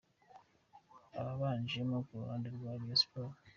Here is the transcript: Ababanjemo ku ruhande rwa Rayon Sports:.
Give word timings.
Ababanjemo 1.19 1.95
ku 2.05 2.11
ruhande 2.21 2.47
rwa 2.55 2.71
Rayon 2.79 2.99
Sports:. 3.03 3.39